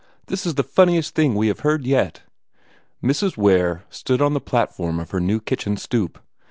This 0.25 0.47
is 0.47 0.55
the 0.55 0.63
funniest 0.63 1.13
thing 1.13 1.35
we 1.35 1.45
have 1.49 1.59
heard 1.59 1.85
yet!" 1.85 2.23
Mrs. 3.03 3.37
Ware 3.37 3.83
stood 3.91 4.19
on 4.19 4.33
the 4.33 4.41
platform 4.41 4.99
of 4.99 5.11
her 5.11 5.19
new 5.19 5.39
kitchen 5.39 5.77
stoop. 5.77 6.17